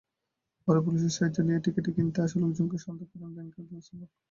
পরে 0.67 0.79
পুলিশের 0.85 1.13
সাহায্য 1.15 1.37
নিয়ে 1.41 1.63
টিকিট 1.65 1.85
কিনতে 1.95 2.19
আসা 2.21 2.37
লোকজনকে 2.43 2.77
শান্ত 2.83 3.01
করেন 3.09 3.29
ব্যাংকের 3.35 3.65
ব্যবস্থাপক। 3.67 4.09